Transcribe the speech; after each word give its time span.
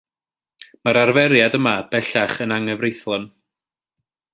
Mae'r 0.87 0.99
arferiad 1.01 1.59
yma, 1.59 1.75
bellach, 1.95 2.37
yn 2.47 2.59
anghyfreithlon. 2.59 3.33